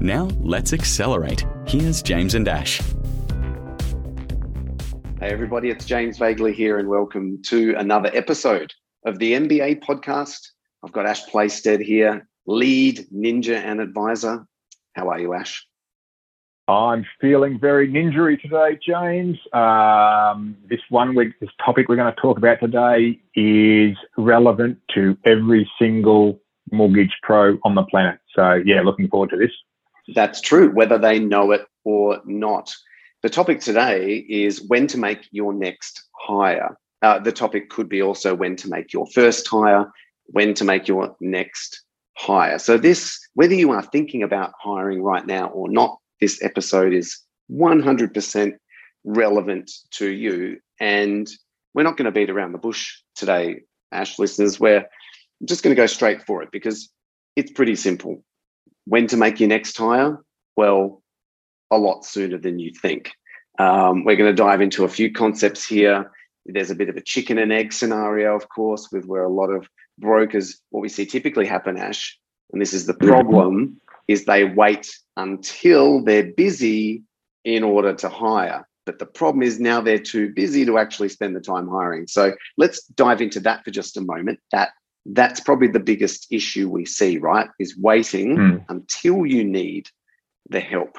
Now, 0.00 0.28
let's 0.38 0.72
accelerate. 0.72 1.44
Here's 1.66 2.02
James 2.02 2.36
and 2.36 2.46
Ash. 2.46 2.80
Hey, 5.18 5.30
everybody, 5.32 5.70
it's 5.70 5.86
James 5.86 6.18
Vagley 6.18 6.54
here, 6.54 6.78
and 6.78 6.88
welcome 6.88 7.42
to 7.46 7.74
another 7.76 8.08
episode 8.14 8.72
of 9.04 9.18
the 9.18 9.32
MBA 9.32 9.82
podcast. 9.82 10.38
I've 10.84 10.92
got 10.92 11.06
Ash 11.06 11.26
Playstead 11.26 11.82
here, 11.82 12.28
lead 12.46 13.08
ninja 13.12 13.56
and 13.56 13.80
advisor. 13.80 14.46
How 14.92 15.08
are 15.08 15.18
you, 15.18 15.34
Ash? 15.34 15.66
I'm 16.68 17.04
feeling 17.20 17.58
very 17.58 17.88
ninjery 17.88 18.40
today, 18.40 18.78
James. 18.86 19.36
Um, 19.52 20.56
this 20.70 20.80
one 20.90 21.16
week, 21.16 21.32
this 21.40 21.50
topic 21.64 21.88
we're 21.88 21.96
going 21.96 22.14
to 22.14 22.20
talk 22.20 22.38
about 22.38 22.60
today 22.60 23.20
is 23.34 23.96
relevant 24.16 24.78
to 24.94 25.18
every 25.24 25.68
single 25.76 26.40
mortgage 26.70 27.16
pro 27.24 27.58
on 27.64 27.74
the 27.74 27.82
planet. 27.82 28.20
So, 28.36 28.62
yeah, 28.64 28.82
looking 28.82 29.08
forward 29.08 29.30
to 29.30 29.36
this 29.36 29.50
that's 30.14 30.40
true, 30.40 30.70
whether 30.70 30.98
they 30.98 31.18
know 31.18 31.52
it 31.52 31.66
or 31.84 32.20
not. 32.24 32.74
The 33.22 33.30
topic 33.30 33.60
today 33.60 34.24
is 34.28 34.62
when 34.68 34.86
to 34.88 34.98
make 34.98 35.28
your 35.30 35.52
next 35.52 36.02
hire. 36.12 36.76
Uh, 37.02 37.18
the 37.18 37.32
topic 37.32 37.70
could 37.70 37.88
be 37.88 38.02
also 38.02 38.34
when 38.34 38.56
to 38.56 38.68
make 38.68 38.92
your 38.92 39.06
first 39.08 39.46
hire, 39.46 39.90
when 40.26 40.54
to 40.54 40.64
make 40.64 40.88
your 40.88 41.16
next 41.20 41.82
hire. 42.16 42.58
So, 42.58 42.76
this, 42.76 43.18
whether 43.34 43.54
you 43.54 43.70
are 43.70 43.82
thinking 43.82 44.22
about 44.22 44.52
hiring 44.60 45.02
right 45.02 45.26
now 45.26 45.48
or 45.48 45.68
not, 45.68 45.98
this 46.20 46.42
episode 46.42 46.92
is 46.92 47.18
100% 47.50 48.52
relevant 49.04 49.70
to 49.92 50.08
you. 50.10 50.58
And 50.80 51.28
we're 51.74 51.84
not 51.84 51.96
going 51.96 52.06
to 52.06 52.12
beat 52.12 52.30
around 52.30 52.52
the 52.52 52.58
bush 52.58 52.96
today, 53.14 53.60
Ash 53.92 54.18
listeners. 54.18 54.58
We're 54.58 54.84
just 55.44 55.62
going 55.62 55.74
to 55.74 55.80
go 55.80 55.86
straight 55.86 56.22
for 56.22 56.42
it 56.42 56.50
because 56.50 56.90
it's 57.36 57.52
pretty 57.52 57.76
simple. 57.76 58.24
When 58.88 59.06
to 59.08 59.16
make 59.16 59.38
your 59.38 59.50
next 59.50 59.76
hire? 59.76 60.18
Well, 60.56 61.02
a 61.70 61.76
lot 61.76 62.04
sooner 62.04 62.38
than 62.38 62.58
you 62.58 62.72
think. 62.72 63.12
Um, 63.58 64.04
we're 64.04 64.16
going 64.16 64.34
to 64.34 64.42
dive 64.42 64.62
into 64.62 64.84
a 64.84 64.88
few 64.88 65.12
concepts 65.12 65.66
here. 65.66 66.10
There's 66.46 66.70
a 66.70 66.74
bit 66.74 66.88
of 66.88 66.96
a 66.96 67.02
chicken 67.02 67.36
and 67.38 67.52
egg 67.52 67.72
scenario, 67.72 68.34
of 68.34 68.48
course, 68.48 68.88
with 68.90 69.04
where 69.04 69.24
a 69.24 69.28
lot 69.28 69.50
of 69.50 69.68
brokers, 69.98 70.58
what 70.70 70.80
we 70.80 70.88
see 70.88 71.04
typically 71.04 71.44
happen, 71.44 71.76
Ash, 71.76 72.18
and 72.52 72.62
this 72.62 72.72
is 72.72 72.86
the 72.86 72.94
problem, 72.94 73.78
is 74.06 74.24
they 74.24 74.44
wait 74.44 74.90
until 75.18 76.02
they're 76.02 76.32
busy 76.32 77.02
in 77.44 77.62
order 77.64 77.92
to 77.92 78.08
hire. 78.08 78.66
But 78.86 78.98
the 78.98 79.06
problem 79.06 79.42
is 79.42 79.60
now 79.60 79.82
they're 79.82 79.98
too 79.98 80.32
busy 80.32 80.64
to 80.64 80.78
actually 80.78 81.10
spend 81.10 81.36
the 81.36 81.40
time 81.40 81.68
hiring. 81.68 82.06
So 82.06 82.32
let's 82.56 82.86
dive 82.86 83.20
into 83.20 83.40
that 83.40 83.64
for 83.64 83.70
just 83.70 83.98
a 83.98 84.00
moment. 84.00 84.38
That 84.50 84.70
that's 85.06 85.40
probably 85.40 85.68
the 85.68 85.80
biggest 85.80 86.26
issue 86.30 86.68
we 86.68 86.84
see, 86.84 87.18
right? 87.18 87.48
Is 87.58 87.76
waiting 87.76 88.36
mm. 88.36 88.64
until 88.68 89.26
you 89.26 89.44
need 89.44 89.88
the 90.48 90.60
help. 90.60 90.98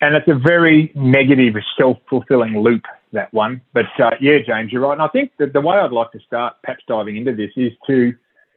And 0.00 0.16
it's 0.16 0.28
a 0.28 0.34
very 0.34 0.90
negative, 0.96 1.54
self 1.78 1.98
fulfilling 2.10 2.58
loop, 2.58 2.84
that 3.12 3.32
one. 3.32 3.62
But 3.72 3.86
uh, 3.98 4.10
yeah, 4.20 4.38
James, 4.44 4.72
you're 4.72 4.82
right. 4.82 4.94
And 4.94 5.02
I 5.02 5.08
think 5.08 5.32
that 5.38 5.52
the 5.52 5.60
way 5.60 5.76
I'd 5.76 5.92
like 5.92 6.10
to 6.12 6.20
start 6.20 6.54
perhaps 6.62 6.82
diving 6.88 7.16
into 7.16 7.34
this 7.34 7.52
is 7.56 7.72
to 7.86 8.12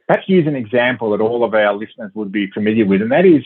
perhaps 0.08 0.28
use 0.28 0.46
an 0.46 0.56
example 0.56 1.10
that 1.10 1.20
all 1.20 1.44
of 1.44 1.54
our 1.54 1.74
listeners 1.74 2.10
would 2.14 2.32
be 2.32 2.50
familiar 2.50 2.84
with, 2.84 3.02
and 3.02 3.12
that 3.12 3.24
is 3.24 3.44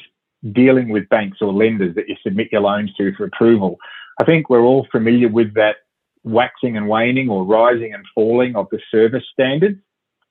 dealing 0.53 0.89
with 0.89 1.09
banks 1.11 1.39
or 1.43 1.53
lenders 1.53 1.95
that 1.95 2.09
you 2.09 2.17
submit 2.23 2.49
your 2.51 2.63
loans 2.63 2.91
to 2.95 3.13
for 3.15 3.25
approval. 3.25 3.77
I 4.19 4.25
think 4.25 4.49
we're 4.49 4.63
all 4.63 4.87
familiar 4.91 5.29
with 5.29 5.53
that 5.55 5.77
waxing 6.25 6.77
and 6.77 6.89
waning 6.89 7.29
or 7.29 7.45
rising 7.45 7.93
and 7.93 8.05
falling 8.15 8.57
of 8.57 8.67
the 8.71 8.81
service 8.91 9.25
standards 9.33 9.79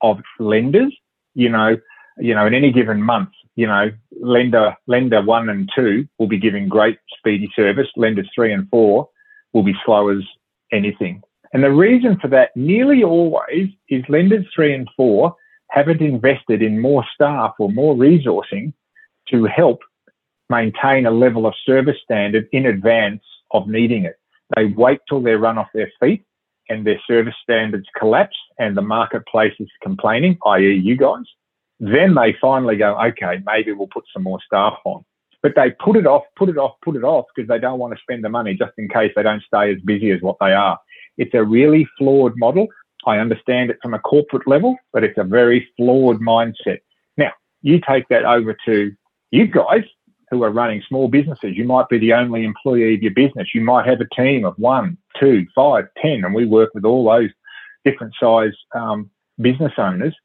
of 0.02 0.20
lenders. 0.40 0.96
You 1.36 1.50
know, 1.50 1.78
you 2.18 2.36
know, 2.36 2.46
in 2.46 2.54
any 2.54 2.72
given 2.72 3.02
month, 3.02 3.30
you 3.56 3.68
know, 3.68 3.92
lender 4.22 4.76
lender 4.88 5.22
one 5.22 5.50
and 5.50 5.70
two 5.76 6.08
will 6.18 6.28
be 6.28 6.40
giving 6.40 6.68
great 6.68 6.98
speedy 7.18 7.50
service. 7.56 7.88
Lenders 7.96 8.30
three 8.34 8.54
and 8.54 8.70
four 8.70 9.10
will 9.54 9.64
be 9.64 9.76
slow 9.86 10.10
as 10.10 10.24
anything. 10.72 11.22
And 11.54 11.64
the 11.64 11.72
reason 11.72 12.18
for 12.20 12.28
that 12.28 12.56
nearly 12.56 13.04
always 13.04 13.70
is 13.90 14.04
lenders 14.08 14.46
three 14.54 14.74
and 14.74 14.88
four 14.96 15.36
haven't 15.70 16.02
invested 16.02 16.62
in 16.62 16.80
more 16.80 17.04
staff 17.14 17.54
or 17.60 17.72
more 17.72 17.96
resourcing 17.96 18.74
to 19.30 19.46
help 19.46 19.80
maintain 20.50 21.06
a 21.06 21.12
level 21.12 21.46
of 21.46 21.54
service 21.66 21.98
standard 22.04 22.48
in 22.52 22.66
advance 22.66 23.22
of 23.52 23.68
needing 23.68 24.06
it. 24.06 24.16
They 24.56 24.66
wait 24.66 25.00
till 25.08 25.22
they're 25.22 25.38
run 25.38 25.58
off 25.58 25.68
their 25.74 25.92
feet 26.00 26.24
and 26.70 26.86
their 26.86 27.00
service 27.08 27.36
standards 27.44 27.88
collapse 27.98 28.38
and 28.58 28.78
the 28.78 28.82
marketplace 28.82 29.54
is 29.60 29.70
complaining, 29.82 30.38
i.e., 30.46 30.74
you 30.84 30.96
guys, 30.96 31.24
then 31.80 32.14
they 32.16 32.36
finally 32.40 32.76
go, 32.76 33.00
okay, 33.00 33.42
maybe 33.46 33.72
we'll 33.72 33.88
put 33.88 34.06
some 34.14 34.24
more 34.24 34.40
staff 34.46 34.78
on. 34.86 35.04
But 35.42 35.54
they 35.56 35.72
put 35.72 35.96
it 35.96 36.06
off, 36.06 36.24
put 36.36 36.50
it 36.50 36.58
off, 36.58 36.76
put 36.84 36.96
it 36.96 37.04
off 37.04 37.26
because 37.34 37.48
they 37.48 37.60
don't 37.60 37.80
want 37.80 37.94
to 37.94 38.02
spend 38.02 38.24
the 38.24 38.30
money 38.30 38.56
just 38.56 38.74
in 38.78 38.90
case 38.90 39.12
they 39.16 39.24
don't 39.24 39.44
stay 39.44 39.74
as 39.74 39.80
busy 39.82 40.12
as 40.12 40.22
what 40.22 40.36
they 40.40 40.52
are. 40.52 40.78
It's 41.18 41.34
a 41.34 41.44
really 41.44 41.88
flawed 41.98 42.34
model. 42.36 42.68
I 43.06 43.18
understand 43.18 43.70
it 43.70 43.78
from 43.82 43.94
a 43.94 44.00
corporate 44.00 44.48
level, 44.48 44.76
but 44.92 45.06
it's 45.06 45.18
a 45.18 45.24
very 45.24 45.68
flawed 45.78 46.20
mindset. 46.20 46.80
Now, 47.16 47.32
you 47.62 47.80
take 47.88 48.08
that 48.10 48.26
over 48.26 48.56
to 48.66 48.92
you 49.32 49.48
guys 49.48 49.84
who 50.32 50.44
are 50.44 50.52
running 50.52 50.84
small 50.88 51.08
businesses. 51.08 51.56
You 51.56 51.66
might 51.66 51.90
be 51.90 51.98
the 51.98 52.14
only 52.14 52.44
employee 52.44 52.96
of 52.96 53.02
your 53.02 53.14
business. 53.14 53.50
You 53.54 53.62
might 53.62 53.88
have 53.88 54.02
a 54.02 54.16
team 54.16 54.46
of 54.46 54.54
one, 54.58 54.98
two, 55.20 55.46
five, 55.56 55.86
ten, 56.02 56.24
and 56.24 56.34
we 56.34 56.46
work 56.46 56.70
with 56.74 56.86
all 56.86 57.04
those 57.06 57.30
different 57.84 58.14
size 58.22 58.54
um, 58.76 59.10
business 59.40 59.74
owners. 59.78 60.16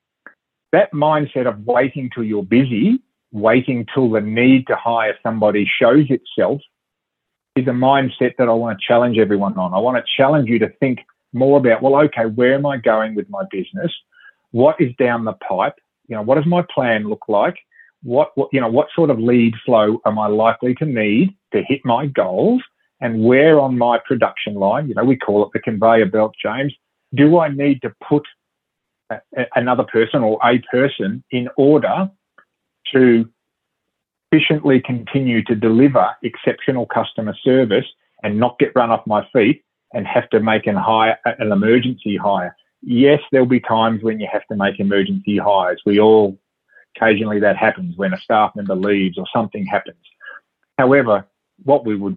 That 0.73 0.93
mindset 0.93 1.47
of 1.47 1.61
waiting 1.61 2.11
till 2.13 2.25
you're 2.25 2.43
busy, 2.43 2.99
waiting 3.33 3.87
till 3.95 4.11
the 4.11 4.21
need 4.21 4.67
to 4.67 4.77
hire 4.77 5.17
somebody 5.23 5.71
shows 5.81 6.07
itself, 6.11 6.61
is 7.57 7.67
a 7.67 7.71
mindset 7.71 8.33
that 8.39 8.49
I 8.49 8.53
want 8.53 8.79
to 8.79 8.87
challenge 8.87 9.17
everyone 9.19 9.57
on. 9.57 9.73
I 9.73 9.79
want 9.79 9.97
to 9.97 10.05
challenge 10.17 10.49
you 10.49 10.59
to 10.59 10.69
think 10.81 10.99
more 11.33 11.59
about, 11.59 11.83
well, 11.83 11.97
okay, 12.03 12.27
where 12.27 12.55
am 12.55 12.67
I 12.67 12.77
going 12.79 13.15
with 13.15 13.29
my 13.31 13.45
business? 13.51 13.93
What 14.51 14.81
is 14.81 14.93
down 14.99 15.25
the 15.25 15.35
pipe? 15.35 15.75
You 16.09 16.17
know, 16.17 16.23
what 16.23 16.37
does 16.37 16.47
my 16.47 16.65
plan 16.75 17.09
look 17.09 17.25
like? 17.29 17.57
What, 18.05 18.31
what, 18.37 18.51
you 18.53 18.61
know, 18.61 18.69
what 18.69 18.89
sort 18.95 19.11
of 19.11 19.19
lead 19.19 19.55
flow 19.65 20.01
am 20.07 20.19
I 20.19 20.29
likely 20.29 20.75
to 20.77 20.85
need 20.85 21.37
to 21.53 21.63
hit 21.67 21.81
my 21.85 22.07
goals? 22.07 22.63
And 23.01 23.25
where 23.25 23.59
on 23.59 23.77
my 23.77 23.99
production 24.07 24.55
line, 24.55 24.89
you 24.89 24.95
know, 24.95 25.05
we 25.05 25.17
call 25.17 25.45
it 25.45 25.51
the 25.53 25.59
conveyor 25.59 26.07
belt, 26.07 26.35
James, 26.41 26.73
do 27.15 27.39
I 27.39 27.49
need 27.49 27.83
to 27.83 27.93
put 28.07 28.23
a, 29.11 29.17
a, 29.37 29.47
another 29.57 29.85
person 29.85 30.23
or 30.23 30.39
a 30.45 30.59
person 30.71 31.25
in 31.31 31.49
order 31.57 32.11
to 32.93 33.29
efficiently 34.31 34.81
continue 34.81 35.43
to 35.45 35.55
deliver 35.55 36.09
exceptional 36.23 36.87
customer 36.87 37.35
service 37.43 37.87
and 38.23 38.39
not 38.39 38.59
get 38.59 38.73
run 38.75 38.91
off 38.91 39.07
my 39.07 39.27
feet 39.33 39.63
and 39.93 40.07
have 40.07 40.29
to 40.31 40.41
make 40.41 40.67
an 40.67 40.77
hire, 40.77 41.19
an 41.25 41.53
emergency 41.53 42.17
hire. 42.17 42.55
Yes, 42.83 43.21
there'll 43.33 43.47
be 43.47 43.61
times 43.61 44.03
when 44.03 44.21
you 44.21 44.29
have 44.31 44.47
to 44.51 44.57
make 44.57 44.79
emergency 44.79 45.39
hires. 45.39 45.81
We 45.87 46.01
all 46.01 46.39
Occasionally 46.97 47.41
that 47.41 47.57
happens 47.57 47.97
when 47.97 48.15
a 48.15 48.21
staff 48.21 48.53
member 48.55 48.75
leaves 48.75 49.19
or 49.19 49.25
something 49.35 49.67
happens. 49.67 49.97
However, 50.79 51.27
what 51.63 51.85
we 51.85 51.97
would 51.97 52.17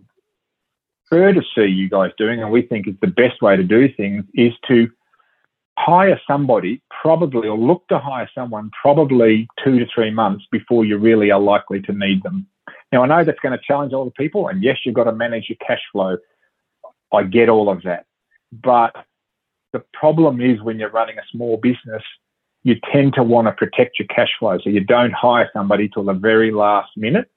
prefer 1.08 1.34
to 1.34 1.42
see 1.56 1.66
you 1.66 1.90
guys 1.90 2.12
doing, 2.18 2.42
and 2.42 2.52
we 2.52 2.62
think 2.62 2.88
is 2.88 2.96
the 3.02 3.08
best 3.08 3.42
way 3.42 3.56
to 3.56 3.64
do 3.64 3.92
things, 3.94 4.26
is 4.34 4.54
to 4.68 4.90
hire 5.78 6.20
somebody 6.28 6.82
probably 7.02 7.48
or 7.48 7.58
look 7.58 7.88
to 7.88 8.00
hire 8.00 8.30
someone 8.34 8.72
probably 8.82 9.48
two 9.64 9.80
to 9.80 9.86
three 9.94 10.10
months 10.10 10.46
before 10.52 10.84
you 10.86 10.98
really 10.98 11.32
are 11.32 11.40
likely 11.40 11.82
to 11.82 11.94
need 11.94 12.24
them. 12.24 12.48
Now, 12.92 13.04
I 13.04 13.08
know 13.08 13.24
that's 13.24 13.40
going 13.40 13.58
to 13.58 13.64
challenge 13.64 13.94
all 13.94 14.06
the 14.06 14.12
people, 14.12 14.48
and 14.48 14.64
yes, 14.64 14.78
you've 14.84 14.96
got 14.96 15.06
to 15.06 15.12
manage 15.12 15.50
your 15.50 15.58
cash 15.66 15.82
flow. 15.92 16.18
I 17.14 17.24
get 17.24 17.50
all 17.50 17.70
of 17.70 17.84
that. 17.84 18.06
But 18.52 18.96
the 19.74 19.84
problem 19.94 20.42
is 20.42 20.62
when 20.62 20.80
you're 20.80 20.90
running 20.90 21.18
a 21.18 21.28
small 21.32 21.58
business, 21.58 22.04
you 22.68 22.76
tend 22.92 23.14
to 23.14 23.24
want 23.24 23.48
to 23.48 23.54
protect 23.54 23.98
your 23.98 24.10
cash 24.10 24.28
flow. 24.38 24.58
So 24.62 24.70
you 24.70 24.82
don't 24.82 25.14
hire 25.14 25.50
somebody 25.54 25.88
till 25.88 26.04
the 26.04 26.12
very 26.12 26.52
last 26.52 26.90
minute. 26.98 27.32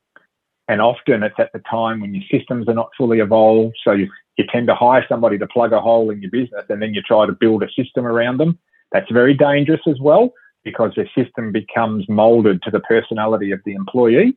And 0.66 0.80
often 0.80 1.22
it's 1.22 1.36
at 1.38 1.52
the 1.52 1.62
time 1.70 2.00
when 2.00 2.12
your 2.12 2.24
systems 2.28 2.68
are 2.68 2.74
not 2.74 2.90
fully 2.98 3.20
evolved. 3.20 3.76
So 3.84 3.92
you, 3.92 4.08
you 4.36 4.44
tend 4.52 4.66
to 4.66 4.74
hire 4.74 5.06
somebody 5.08 5.38
to 5.38 5.46
plug 5.46 5.72
a 5.72 5.80
hole 5.80 6.10
in 6.10 6.20
your 6.20 6.32
business 6.32 6.64
and 6.68 6.82
then 6.82 6.94
you 6.94 7.02
try 7.02 7.26
to 7.26 7.32
build 7.32 7.62
a 7.62 7.70
system 7.80 8.06
around 8.06 8.38
them. 8.38 8.58
That's 8.90 9.08
very 9.12 9.32
dangerous 9.34 9.82
as 9.86 10.00
well 10.00 10.32
because 10.64 10.90
the 10.96 11.06
system 11.16 11.52
becomes 11.52 12.08
molded 12.08 12.60
to 12.62 12.72
the 12.72 12.80
personality 12.80 13.52
of 13.52 13.60
the 13.64 13.74
employee 13.74 14.36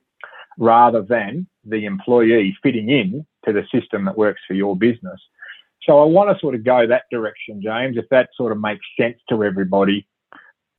rather 0.60 1.02
than 1.02 1.48
the 1.66 1.86
employee 1.86 2.56
fitting 2.62 2.92
in 2.92 3.26
to 3.46 3.52
the 3.52 3.64
system 3.74 4.06
that 4.06 4.16
works 4.16 4.42
for 4.48 4.54
your 4.54 4.78
business. 4.78 5.20
So 5.88 6.00
I 6.00 6.06
want 6.06 6.30
to 6.30 6.40
sort 6.40 6.54
of 6.54 6.64
go 6.64 6.86
that 6.86 7.06
direction, 7.10 7.64
James, 7.64 7.98
if 7.98 8.06
that 8.10 8.30
sort 8.38 8.52
of 8.52 8.62
makes 8.62 8.86
sense 8.96 9.18
to 9.30 9.44
everybody. 9.44 10.06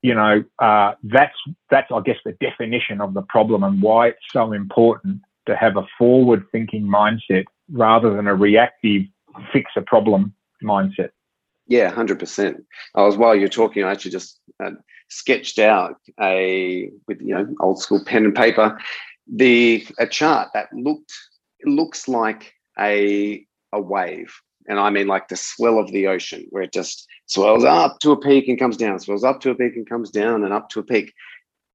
You 0.05 0.13
know, 0.13 0.43
uh, 0.59 0.93
that's 1.03 1.37
that's 1.71 1.91
I 1.91 1.99
guess 2.07 2.19
the 2.23 2.33
definition 2.33 3.01
of 3.01 3.13
the 3.17 3.23
problem 3.23 3.63
and 3.63 3.81
why 3.81 4.09
it's 4.09 4.27
so 4.31 4.53
important 4.53 5.21
to 5.47 5.55
have 5.55 5.77
a 5.77 5.85
forward-thinking 5.97 6.85
mindset 6.99 7.45
rather 7.71 8.09
than 8.15 8.27
a 8.27 8.35
reactive 8.35 9.03
fix 9.51 9.71
a 9.75 9.81
problem 9.81 10.21
mindset. 10.63 11.09
Yeah, 11.67 11.89
hundred 11.89 12.19
percent. 12.19 12.63
I 12.93 13.01
was 13.01 13.17
while 13.17 13.35
you're 13.35 13.57
talking, 13.61 13.83
I 13.83 13.91
actually 13.91 14.11
just 14.11 14.39
uh, 14.63 14.71
sketched 15.09 15.57
out 15.57 15.95
a 16.21 16.91
with 17.07 17.19
you 17.21 17.33
know 17.35 17.47
old 17.59 17.79
school 17.79 18.01
pen 18.05 18.25
and 18.25 18.35
paper 18.35 18.77
the 19.27 19.87
a 19.97 20.07
chart 20.07 20.49
that 20.53 20.67
looked 20.73 21.13
looks 21.65 22.07
like 22.07 22.53
a 22.79 23.43
a 23.73 23.81
wave 23.81 24.33
and 24.67 24.79
I 24.79 24.89
mean 24.89 25.07
like 25.07 25.27
the 25.27 25.35
swell 25.35 25.79
of 25.79 25.91
the 25.91 26.07
ocean, 26.07 26.47
where 26.49 26.63
it 26.63 26.73
just 26.73 27.07
swells 27.27 27.63
up 27.63 27.99
to 27.99 28.11
a 28.11 28.19
peak 28.19 28.47
and 28.47 28.59
comes 28.59 28.77
down, 28.77 28.99
swells 28.99 29.23
up 29.23 29.41
to 29.41 29.51
a 29.51 29.55
peak 29.55 29.75
and 29.75 29.87
comes 29.87 30.09
down 30.09 30.43
and 30.43 30.53
up 30.53 30.69
to 30.69 30.79
a 30.79 30.83
peak. 30.83 31.13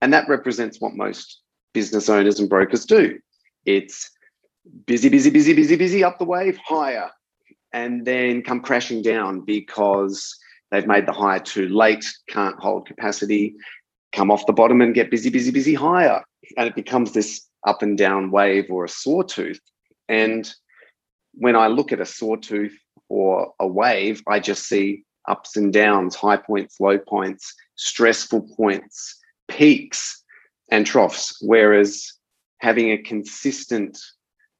And 0.01 0.13
that 0.13 0.29
represents 0.29 0.81
what 0.81 0.95
most 0.95 1.41
business 1.73 2.09
owners 2.09 2.41
and 2.41 2.49
brokers 2.49 2.85
do. 2.85 3.19
It's 3.65 4.11
busy, 4.87 5.09
busy, 5.09 5.31
busy, 5.31 5.53
busy, 5.53 5.77
busy, 5.77 6.05
up 6.05 6.19
the 6.19 6.25
wave, 6.25 6.59
higher, 6.59 7.11
and 7.73 8.05
then 8.05 8.43
come 8.43 8.61
crashing 8.61 9.03
down 9.03 9.41
because 9.41 10.37
they've 10.71 10.87
made 10.87 11.07
the 11.07 11.13
high 11.13 11.39
too 11.39 11.69
late, 11.69 12.05
can't 12.29 12.59
hold 12.59 12.87
capacity, 12.87 13.55
come 14.13 14.31
off 14.31 14.47
the 14.47 14.53
bottom 14.53 14.81
and 14.81 14.95
get 14.95 15.11
busy, 15.11 15.31
busy, 15.31 15.51
busy, 15.51 15.75
hire. 15.75 16.23
And 16.57 16.67
it 16.67 16.75
becomes 16.75 17.13
this 17.13 17.47
up 17.67 17.83
and 17.83 17.97
down 17.97 18.31
wave 18.31 18.71
or 18.71 18.85
a 18.85 18.89
sawtooth. 18.89 19.61
And 20.09 20.53
when 21.41 21.57
I 21.57 21.69
look 21.69 21.91
at 21.91 22.01
a 22.01 22.07
sawtooth 22.07 22.79
or 23.09 23.55
a 23.59 23.67
wave, 23.67 24.23
I 24.29 24.41
just 24.41 24.69
see 24.69 25.05
ups 25.27 25.57
and 25.57 25.73
downs, 25.73 26.15
high 26.15 26.37
points, 26.37 26.79
low 26.79 26.99
points, 26.99 27.55
stressful 27.77 28.43
points, 28.57 29.19
peaks, 29.49 30.23
and 30.71 30.85
troughs. 30.85 31.39
Whereas 31.41 32.13
having 32.59 32.91
a 32.91 32.99
consistent 32.99 33.99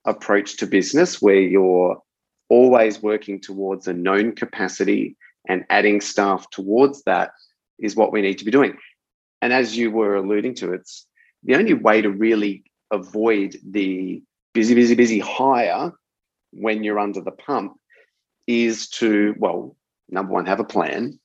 approach 0.07 0.57
to 0.57 0.67
business 0.67 1.21
where 1.21 1.39
you're 1.39 2.03
always 2.49 3.03
working 3.03 3.43
towards 3.43 3.87
a 3.87 3.93
known 3.93 4.35
capacity 4.35 5.19
and 5.47 5.67
adding 5.69 6.01
staff 6.01 6.49
towards 6.49 7.03
that 7.03 7.33
is 7.79 7.95
what 7.95 8.11
we 8.11 8.23
need 8.23 8.39
to 8.39 8.45
be 8.47 8.51
doing. 8.51 8.79
And 9.43 9.53
as 9.53 9.77
you 9.77 9.91
were 9.91 10.15
alluding 10.15 10.55
to, 10.57 10.73
it's 10.73 11.07
the 11.45 11.57
only 11.57 11.75
way 11.75 12.01
to 12.01 12.11
really 12.11 12.65
avoid 12.91 13.59
the 13.63 14.23
busy, 14.55 14.75
busy, 14.75 14.95
busy 14.95 15.19
hire 15.19 15.93
when 16.53 16.85
you're 16.85 16.99
under 16.99 17.21
the 17.21 17.31
pump 17.31 17.79
is 18.47 18.89
to, 18.89 19.35
well, 19.39 19.77
number 20.09 20.33
one, 20.33 20.47
have 20.47 20.61
a 20.61 20.65
plan 20.65 21.19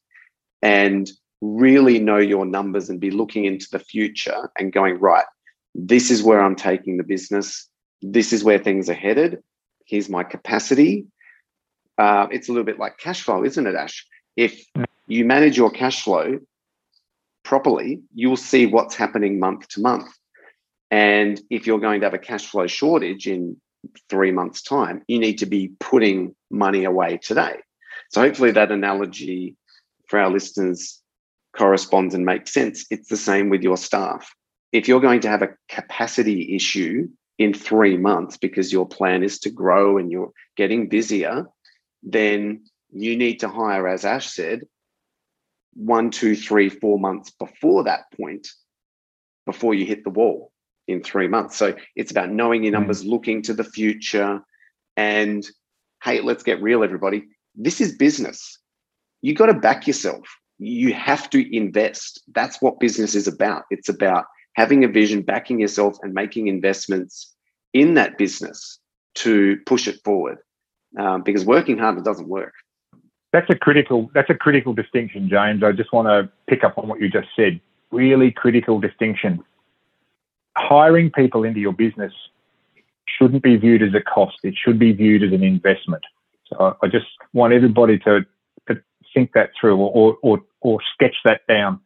and 0.62 1.10
really 1.42 2.00
know 2.00 2.18
your 2.18 2.46
numbers 2.46 2.90
and 2.90 3.00
be 3.00 3.12
looking 3.12 3.46
into 3.46 3.68
the 3.72 3.80
future 3.80 4.50
and 4.58 4.74
going, 4.74 5.00
right, 5.00 5.26
this 5.74 6.12
is 6.12 6.24
where 6.24 6.40
I'm 6.40 6.56
taking 6.56 6.98
the 6.98 7.04
business. 7.04 7.68
This 8.02 8.32
is 8.32 8.44
where 8.44 8.60
things 8.60 8.90
are 8.90 8.94
headed. 8.94 9.44
Here's 9.86 10.10
my 10.10 10.24
capacity. 10.24 11.06
Uh, 11.98 12.28
it's 12.32 12.50
a 12.50 12.52
little 12.52 12.66
bit 12.66 12.80
like 12.80 12.98
cash 12.98 13.22
flow, 13.22 13.44
isn't 13.44 13.68
it, 13.68 13.76
Ash? 13.76 14.06
If 14.36 14.66
you 15.08 15.26
manage 15.26 15.58
your 15.58 15.70
cash 15.70 16.04
flow 16.04 16.40
properly, 17.44 18.02
you'll 18.14 18.38
see 18.38 18.66
what's 18.66 18.96
happening 18.96 19.40
month 19.40 19.68
to 19.70 19.82
month. 19.82 20.12
And 20.92 21.40
if 21.50 21.68
you're 21.68 21.80
going 21.80 22.02
to 22.02 22.06
have 22.06 22.14
a 22.14 22.20
cash 22.20 22.46
flow 22.48 22.68
shortage 22.68 23.28
in 23.28 23.58
three 24.10 24.32
months' 24.32 24.62
time, 24.62 25.04
you 25.08 25.20
need 25.20 25.38
to 25.40 25.46
be 25.46 25.72
putting 25.80 26.36
money 26.50 26.84
away 26.84 27.18
today. 27.18 27.58
So 28.10 28.22
hopefully 28.22 28.52
that 28.52 28.72
analogy 28.72 29.56
for 30.08 30.20
our 30.20 30.30
listeners 30.30 31.02
corresponds 31.56 32.14
and 32.14 32.26
makes 32.26 32.54
sense. 32.54 32.86
It's 32.92 33.10
the 33.10 33.18
same 33.18 33.50
with 33.50 33.62
your 33.62 33.78
staff. 33.78 34.34
If 34.72 34.88
you're 34.88 35.02
going 35.02 35.22
to 35.22 35.30
have 35.30 35.42
a 35.42 35.56
capacity 35.70 36.56
issue 36.56 37.08
in 37.38 37.54
three 37.54 37.98
months 37.98 38.38
because 38.38 38.72
your 38.72 38.88
plan 38.88 39.24
is 39.24 39.40
to 39.40 39.50
grow 39.50 39.98
and 39.98 40.12
you're 40.12 40.32
getting 40.56 40.90
busier, 40.90 41.46
then 42.04 42.66
you 42.92 43.18
need 43.18 43.40
to 43.40 43.50
hire, 43.50 43.88
as 43.88 44.06
Ash 44.06 44.28
said, 44.32 44.62
one, 45.74 46.12
two, 46.12 46.36
three, 46.36 46.70
four 46.70 47.00
months 47.00 47.32
before 47.32 47.84
that 47.86 48.12
point, 48.16 48.48
before 49.46 49.74
you 49.74 49.86
hit 49.86 50.04
the 50.04 50.10
wall 50.10 50.52
in 50.88 51.04
three 51.04 51.28
months. 51.28 51.58
So 51.58 51.76
it's 51.96 52.12
about 52.12 52.30
knowing 52.30 52.64
your 52.64 52.72
hmm. 52.72 52.80
numbers, 52.80 53.04
mm. 53.04 53.10
looking 53.10 53.42
to 53.44 53.54
the 53.54 53.64
future, 53.64 54.42
and 54.98 55.46
hey, 56.04 56.22
let's 56.22 56.44
get 56.44 56.62
real, 56.62 56.84
everybody. 56.84 57.26
This 57.56 57.82
is 57.82 57.96
business. 57.96 58.60
You 59.22 59.34
got 59.34 59.48
to 59.48 59.54
back 59.54 59.88
yourself. 59.88 60.26
You 60.58 60.94
have 60.94 61.30
to 61.32 61.56
invest. 61.56 62.22
That's 62.34 62.62
what 62.62 62.80
business 62.80 63.16
is 63.16 63.28
about. 63.28 63.64
It's 63.72 63.90
about 63.90 64.26
having 64.54 64.84
a 64.84 64.88
vision, 64.88 65.22
backing 65.22 65.60
yourself, 65.60 65.98
and 66.02 66.14
making 66.14 66.48
investments 66.48 67.34
in 67.74 67.96
that 67.96 68.18
business 68.18 68.80
to 69.16 69.58
push 69.66 69.88
it 69.88 70.00
forward. 70.04 70.38
Um, 70.98 71.24
because 71.24 71.44
working 71.44 71.78
hard 71.78 71.98
it 71.98 72.06
doesn't 72.06 72.30
work. 72.30 72.54
That's 73.34 73.50
a 73.50 73.56
critical. 73.56 74.10
That's 74.14 74.30
a 74.30 74.36
critical 74.36 74.74
distinction, 74.74 75.28
James. 75.28 75.62
I 75.62 75.74
just 75.74 75.92
want 75.92 76.08
to 76.08 76.32
pick 76.48 76.64
up 76.64 76.78
on 76.78 76.88
what 76.88 77.02
you 77.02 77.10
just 77.10 77.28
said. 77.36 77.60
Really 77.92 78.32
critical 78.32 78.80
distinction 78.80 79.44
hiring 80.58 81.12
people 81.12 81.44
into 81.44 81.60
your 81.60 81.74
business 81.74 82.14
shouldn't 83.08 83.44
be 83.44 83.56
viewed 83.56 83.82
as 83.82 83.94
a 83.94 84.02
cost. 84.02 84.38
It 84.44 84.56
should 84.56 84.80
be 84.80 84.92
viewed 84.92 85.24
as 85.24 85.32
an 85.32 85.44
investment. 85.44 86.04
So 86.48 86.78
I 86.82 86.88
just 86.88 87.08
want 87.34 87.54
everybody 87.54 87.98
to, 88.00 88.26
to 88.68 88.82
think 89.14 89.32
that 89.34 89.52
through 89.60 89.78
or, 89.78 90.18
or, 90.22 90.42
or 90.62 90.80
sketch 90.94 91.16
that 91.26 91.42
down. 91.48 91.80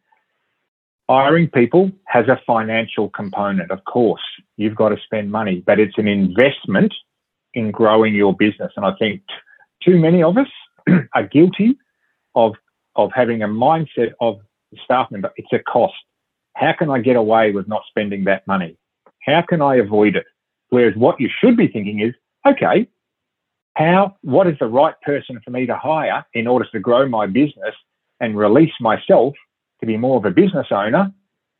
Hiring 1.08 1.48
people 1.48 1.90
has 2.06 2.28
a 2.28 2.40
financial 2.46 3.08
component. 3.10 3.70
Of 3.70 3.84
course, 3.84 4.22
you've 4.56 4.76
got 4.76 4.90
to 4.90 4.96
spend 5.04 5.32
money, 5.32 5.62
but 5.66 5.80
it's 5.80 5.98
an 5.98 6.06
investment 6.06 6.94
in 7.54 7.72
growing 7.72 8.14
your 8.14 8.34
business. 8.34 8.72
And 8.76 8.86
I 8.86 8.92
think 8.96 9.22
too 9.82 9.98
many 9.98 10.22
of 10.22 10.36
us 10.38 10.46
are 11.14 11.26
guilty 11.26 11.76
of, 12.36 12.54
of 12.94 13.10
having 13.12 13.42
a 13.42 13.48
mindset 13.48 14.12
of 14.20 14.40
staff 14.84 15.10
member. 15.10 15.32
It's 15.36 15.52
a 15.52 15.58
cost. 15.58 15.94
How 16.60 16.74
can 16.78 16.90
I 16.90 16.98
get 16.98 17.16
away 17.16 17.52
with 17.52 17.66
not 17.68 17.84
spending 17.88 18.24
that 18.24 18.46
money? 18.46 18.76
How 19.24 19.42
can 19.48 19.62
I 19.62 19.76
avoid 19.76 20.14
it? 20.14 20.26
Whereas 20.68 20.94
what 20.94 21.18
you 21.18 21.30
should 21.40 21.56
be 21.56 21.68
thinking 21.68 22.00
is, 22.00 22.12
okay, 22.46 22.86
how, 23.76 24.16
what 24.20 24.46
is 24.46 24.56
the 24.60 24.66
right 24.66 24.94
person 25.00 25.40
for 25.42 25.50
me 25.50 25.64
to 25.64 25.74
hire 25.74 26.22
in 26.34 26.46
order 26.46 26.66
to 26.70 26.78
grow 26.78 27.08
my 27.08 27.26
business 27.26 27.74
and 28.20 28.36
release 28.36 28.74
myself 28.78 29.32
to 29.80 29.86
be 29.86 29.96
more 29.96 30.18
of 30.18 30.26
a 30.26 30.30
business 30.30 30.66
owner 30.70 31.10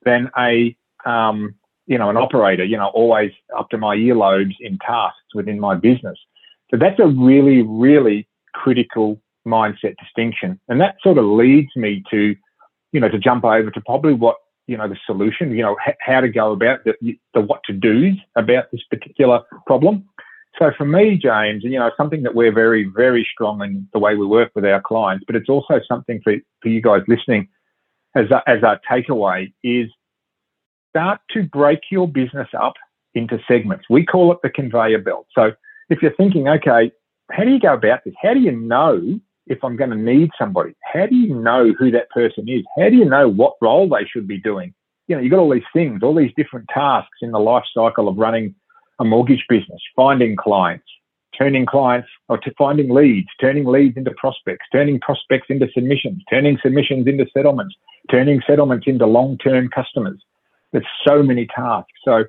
than 0.05 0.31
a, 0.39 0.77
um, 1.07 1.55
you 1.87 1.97
know, 1.97 2.11
an 2.11 2.19
operator, 2.19 2.65
you 2.65 2.77
know, 2.77 2.89
always 2.89 3.33
up 3.59 3.71
to 3.71 3.79
my 3.79 3.97
earlobes 3.97 4.55
in 4.61 4.79
tasks 4.87 5.35
within 5.35 5.59
my 5.59 5.75
business. 5.75 6.19
So 6.71 6.77
that's 6.77 7.01
a 7.01 7.07
really, 7.07 7.63
really 7.63 8.29
critical 8.53 9.19
mindset 9.47 9.95
distinction. 9.97 10.61
And 10.69 10.79
that 10.83 10.97
sort 11.03 11.17
of 11.17 11.25
leads 11.25 11.75
me 11.75 12.03
to, 12.11 12.37
you 12.93 13.01
know, 13.01 13.09
to 13.09 13.19
jump 13.19 13.45
over 13.45 13.71
to 13.71 13.81
probably 13.81 14.13
what 14.13 14.37
you 14.71 14.77
know 14.77 14.89
the 14.89 14.97
solution, 15.05 15.51
you 15.51 15.63
know 15.63 15.77
h- 15.87 15.97
how 16.01 16.21
to 16.21 16.29
go 16.29 16.53
about 16.53 16.85
the, 16.85 16.95
the 17.35 17.41
what 17.41 17.61
to 17.65 17.73
do's 17.73 18.17
about 18.37 18.71
this 18.71 18.83
particular 18.89 19.41
problem. 19.67 20.05
So 20.59 20.71
for 20.77 20.85
me, 20.85 21.17
James, 21.17 21.65
you 21.65 21.79
know 21.79 21.91
something 21.97 22.23
that 22.23 22.35
we're 22.35 22.55
very 22.55 22.85
very 22.85 23.27
strong 23.33 23.63
in 23.63 23.89
the 23.93 23.99
way 23.99 24.15
we 24.15 24.27
work 24.27 24.53
with 24.55 24.65
our 24.65 24.81
clients, 24.81 25.25
but 25.27 25.37
it's 25.37 25.49
also 25.49 25.81
something 25.87 26.21
for 26.23 26.35
for 26.63 26.69
you 26.69 26.81
guys 26.81 27.03
listening 27.09 27.49
as 28.15 28.31
a, 28.31 28.43
as 28.49 28.63
our 28.63 28.81
takeaway 28.91 29.53
is 29.65 29.89
start 30.91 31.21
to 31.31 31.43
break 31.43 31.81
your 31.91 32.07
business 32.09 32.49
up 32.59 32.75
into 33.15 33.39
segments. 33.49 33.87
We 33.91 34.05
call 34.05 34.33
it 34.33 34.39
the 34.43 34.51
conveyor 34.51 34.99
belt. 34.99 35.27
So 35.37 35.53
if 35.89 36.01
you're 36.03 36.15
thinking, 36.15 36.49
okay, 36.49 36.93
how 37.31 37.45
do 37.45 37.51
you 37.51 37.61
go 37.61 37.75
about 37.75 38.01
this? 38.05 38.15
How 38.23 38.35
do 38.35 38.41
you 38.41 38.53
know 38.53 39.21
if 39.51 39.63
I'm 39.65 39.77
going 39.77 39.91
to 39.91 39.97
need 39.97 40.31
somebody? 40.39 40.75
How 40.85 41.07
do 41.07 41.17
you 41.17 41.35
know 41.35 41.73
who 41.77 41.91
that 41.91 42.09
person 42.11 42.49
is? 42.49 42.63
How 42.79 42.89
do 42.89 42.97
you 42.97 43.05
know 43.05 43.29
what 43.29 43.57
role 43.61 43.89
they 43.89 44.07
should 44.11 44.29
be 44.29 44.39
doing? 44.39 44.73
You 45.09 45.17
know, 45.17 45.23
you've 45.23 45.33
got 45.33 45.41
all 45.41 45.53
these 45.53 45.63
things, 45.73 46.03
all 46.03 46.15
these 46.15 46.31
different 46.37 46.69
tasks 46.73 47.19
in 47.21 47.33
the 47.33 47.41
life 47.41 47.65
cycle 47.75 48.09
of 48.09 48.17
running 48.17 48.55
a 49.01 49.05
mortgage 49.05 49.45
business, 49.49 49.81
finding 49.97 50.37
clients, 50.37 50.87
turning 51.37 51.67
clients 51.67 52.09
or 52.29 52.39
to 52.39 52.53
finding 52.57 52.91
leads, 52.91 53.27
turning 53.41 53.65
leads 53.65 53.97
into 53.97 54.13
prospects, 54.13 54.67
turning 54.71 55.01
prospects 55.01 55.47
into 55.49 55.69
submissions, 55.75 56.23
turning 56.31 56.57
submissions 56.63 57.09
into 57.09 57.27
settlements, 57.35 57.75
turning 58.09 58.41
settlements 58.47 58.87
into 58.87 59.05
long-term 59.05 59.69
customers. 59.75 60.23
There's 60.73 60.87
so 61.05 61.25
many 61.25 61.47
tasks. 61.47 61.91
So 62.05 62.25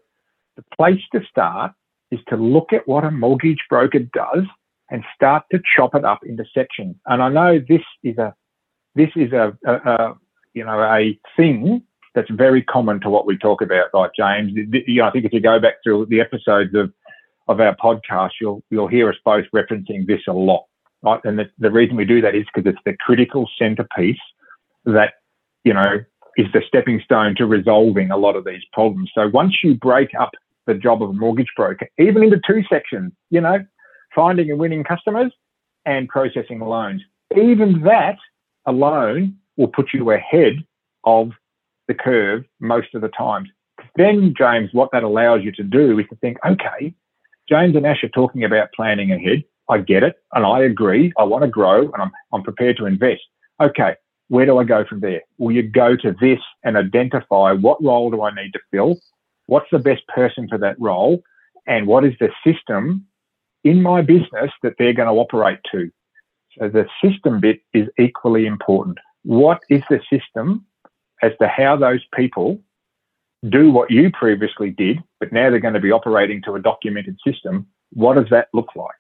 the 0.56 0.63
place 0.75 1.01
to 1.13 1.22
start 1.30 1.72
is 2.10 2.20
to 2.30 2.36
look 2.36 2.74
at 2.74 2.88
what 2.88 3.04
a 3.04 3.12
mortgage 3.12 3.63
broker 3.70 4.00
does 4.00 4.46
and 4.92 5.04
start 5.16 5.44
to 5.52 5.60
chop 5.76 5.96
it 5.96 6.06
up 6.06 6.20
into 6.24 6.46
sections. 6.54 6.96
And 7.08 7.24
I 7.24 7.30
know 7.30 7.60
this 7.68 7.82
is 8.04 8.18
a 8.18 8.36
this 8.94 9.10
is 9.16 9.32
a, 9.32 9.58
a, 9.66 9.74
a 9.74 10.16
you 10.54 10.64
know 10.64 10.80
a 10.82 11.18
thing 11.36 11.82
that's 12.14 12.30
very 12.30 12.62
common 12.62 13.00
to 13.00 13.10
what 13.10 13.26
we 13.26 13.38
talk 13.38 13.62
about, 13.62 13.88
right, 13.94 14.12
James? 14.16 14.52
You 14.54 15.02
know, 15.02 15.08
I 15.08 15.12
think 15.12 15.26
if 15.26 15.34
you 15.34 15.40
go 15.40 15.60
back 15.60 15.76
through 15.84 16.08
the 16.08 16.22
episodes 16.22 16.76
of 16.76 16.92
of 17.48 17.60
our 17.60 17.76
podcast, 17.78 18.32
you'll 18.40 18.64
you'll 18.70 18.88
hear 18.88 19.10
us 19.10 19.16
both 19.26 19.46
referencing 19.56 20.06
this 20.06 20.22
a 20.28 20.34
lot. 20.34 20.66
Right? 21.04 21.20
And 21.24 21.40
the, 21.40 21.50
the 21.58 21.72
reason 21.72 21.96
we 21.96 22.06
do 22.06 22.22
that 22.22 22.36
is 22.36 22.46
because 22.54 22.70
it's 22.72 22.84
the 22.86 22.96
critical 23.00 23.50
centerpiece 23.58 24.20
that, 24.86 25.14
you 25.64 25.74
know, 25.74 26.00
is 26.38 26.46
the 26.54 26.62
stepping 26.68 27.02
stone 27.04 27.36
to 27.38 27.46
resolving 27.46 28.12
a 28.12 28.18
lot 28.18 28.36
of 28.36 28.46
these 28.46 28.62
problems. 28.72 29.10
So 29.16 29.28
once 29.30 29.56
you 29.64 29.74
break 29.74 30.10
up 30.20 30.30
the 30.68 30.76
job 30.76 31.02
of 31.02 31.10
a 31.10 31.14
mortgage 31.14 31.52
broker, 31.56 31.88
even 31.98 32.24
into 32.24 32.40
two 32.46 32.62
sections, 32.70 33.14
you 33.32 33.42
know, 33.42 33.66
finding 34.13 34.50
and 34.50 34.60
winning 34.60 34.84
customers 34.84 35.32
and 35.86 36.08
processing 36.08 36.60
loans, 36.60 37.01
even 37.36 37.82
that 37.82 38.18
alone 38.65 39.36
will 39.58 39.68
put 39.68 39.88
you 39.94 40.12
ahead 40.12 40.53
of 41.03 41.32
the 41.88 41.94
curve 41.94 42.44
most 42.60 42.94
of 42.94 43.01
the 43.01 43.10
times. 43.10 43.50
Then, 43.96 44.34
James, 44.38 44.70
what 44.74 44.89
that 44.94 45.03
allows 45.03 45.44
you 45.44 45.51
to 45.53 45.63
do 45.63 46.00
is 46.00 46.06
to 46.10 46.15
think, 46.18 46.38
okay, 46.46 46.94
James 47.50 47.75
and 47.75 47.86
Ash 47.86 48.03
are 48.03 48.10
talking 48.10 48.44
about 48.44 48.72
planning 48.74 49.12
ahead. 49.12 49.44
I 49.70 49.80
get 49.80 50.03
it, 50.03 50.15
and 50.34 50.46
I 50.46 50.62
agree. 50.62 51.12
I 51.18 51.24
want 51.24 51.44
to 51.44 51.50
grow, 51.50 51.82
and 51.82 52.01
I'm, 52.01 52.12
I'm 52.34 52.44
prepared 52.44 52.77
to 52.77 52.86
invest. 52.86 53.22
Okay, 53.62 53.96
where 54.27 54.46
do 54.46 54.58
I 54.58 54.63
go 54.63 54.86
from 54.86 55.01
there? 55.01 55.22
Will 55.38 55.51
you 55.51 55.63
go 55.63 55.96
to 55.98 56.15
this 56.20 56.39
and 56.63 56.77
identify 56.77 57.51
what 57.51 57.84
role 57.84 58.12
do 58.12 58.22
I 58.22 58.34
need 58.34 58.51
to 58.53 58.60
fill? 58.72 59.00
What's 59.48 59.70
the 59.72 59.80
best 59.80 60.08
person 60.08 60.48
for 60.48 60.58
that 60.58 60.80
role? 60.80 61.24
And 61.68 61.88
what 61.88 62.06
is 62.06 62.13
the 62.20 62.30
system 62.46 63.06
in 63.63 63.82
my 63.82 64.01
business 64.01 64.51
that 64.63 64.74
they're 64.77 64.94
going 64.94 65.08
to 65.08 65.20
operate 65.20 65.60
to? 65.72 65.91
So 66.58 66.70
the 66.70 66.88
system 67.03 67.39
bit 67.39 67.62
is 67.74 67.88
equally 68.00 68.46
important. 68.46 68.98
What 69.24 69.62
is 69.70 69.82
the 69.89 70.00
system 70.12 70.65
as 71.22 71.32
to 71.39 71.48
how 71.48 71.77
those 71.77 72.01
people 72.15 72.60
do 73.50 73.72
what 73.72 73.89
you 73.89 74.12
previously 74.12 74.70
did, 74.70 75.00
but 75.20 75.32
now 75.32 75.50
they're 75.50 75.60
going 75.60 75.74
to 75.74 75.80
be 75.80 75.91
operating 75.91 76.41
to 76.44 76.56
a 76.56 76.62
documented 76.62 77.18
system? 77.25 77.68
What 77.94 78.15
does 78.15 78.30
that 78.32 78.50
look 78.53 78.75
like? 78.75 78.96